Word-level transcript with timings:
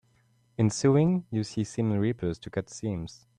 In 0.57 0.71
sewing, 0.71 1.27
you 1.29 1.41
use 1.53 1.69
seam 1.69 1.91
rippers 1.91 2.39
to 2.39 2.49
cut 2.49 2.71
seams. 2.71 3.27